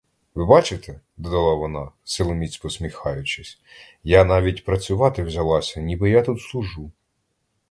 [0.35, 3.59] Ви бачите,— додала вона, силоміць посміхаючись,—
[4.03, 6.91] я навіть працювати взялася, ніби я тут служу.